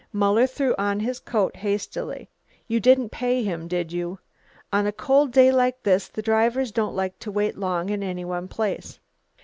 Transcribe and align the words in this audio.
Muller 0.11 0.47
threw 0.47 0.73
on 0.79 0.99
his 1.01 1.19
coat 1.19 1.55
hastily. 1.57 2.27
"You 2.67 2.79
didn't 2.79 3.09
pay 3.11 3.43
him, 3.43 3.67
did 3.67 3.91
you? 3.93 4.17
On 4.73 4.87
a 4.87 4.91
cold 4.91 5.31
day 5.31 5.51
like 5.51 5.83
this 5.83 6.07
the 6.07 6.23
drivers 6.23 6.71
don't 6.71 6.95
like 6.95 7.19
to 7.19 7.31
wait 7.31 7.55
long 7.55 7.89
in 7.89 8.01
any 8.01 8.25
one 8.25 8.47
place." 8.47 8.99